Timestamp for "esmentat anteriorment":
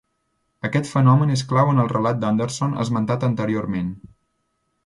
2.85-3.97